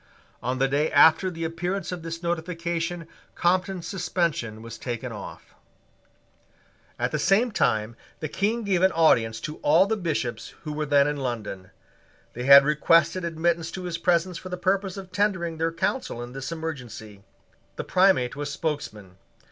On 0.41 0.57
the 0.57 0.67
day 0.67 0.91
after 0.91 1.29
the 1.29 1.43
appearance 1.43 1.91
of 1.91 2.01
this 2.01 2.23
notification 2.23 3.07
Compton's 3.35 3.85
suspension 3.87 4.63
was 4.63 4.79
taken 4.79 5.11
off. 5.11 5.53
At 6.97 7.11
the 7.11 7.19
same 7.19 7.51
time 7.51 7.95
the 8.19 8.27
King 8.27 8.63
gave 8.63 8.81
an 8.81 8.91
audience 8.93 9.39
to 9.41 9.57
all 9.57 9.85
the 9.85 9.95
Bishops 9.95 10.55
who 10.63 10.73
were 10.73 10.87
then 10.87 11.05
in 11.05 11.17
London. 11.17 11.69
They 12.33 12.45
had 12.45 12.65
requested 12.65 13.23
admittance 13.23 13.69
to 13.73 13.83
his 13.83 13.99
presence 13.99 14.39
for 14.39 14.49
the 14.49 14.57
purpose 14.57 14.97
of 14.97 15.11
tendering 15.11 15.59
their 15.59 15.71
counsel 15.71 16.23
in 16.23 16.31
this 16.33 16.51
emergency. 16.51 17.21
The 17.75 17.83
Primate 17.83 18.35
was 18.35 18.51
spokesman. 18.51 19.17